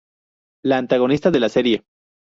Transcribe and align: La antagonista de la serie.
La 0.65 0.79
antagonista 0.79 1.29
de 1.29 1.39
la 1.39 1.47
serie. 1.49 1.83